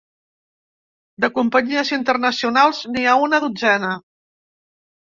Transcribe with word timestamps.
De 1.25 1.29
companyies 1.35 1.93
internacionals, 1.99 2.81
n’hi 2.97 3.07
ha 3.13 3.17
una 3.29 3.45
dotzena. 3.47 3.95